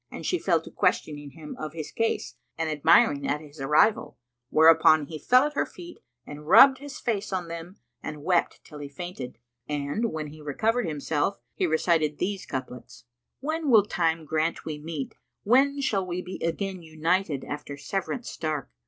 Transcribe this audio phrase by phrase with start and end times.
[0.09, 4.17] And she fell to questioning him of his case and admiring at his arrival,
[4.49, 8.79] whereupon he fell at her feet and rubbed his face on them and wept till
[8.79, 9.37] he fainted;
[9.69, 13.03] and, when he recovered himself, he recited these couplets,
[13.41, 18.27] "When will Time grant we meet, when shall we be * Again united after severance
[18.31, 18.71] stark?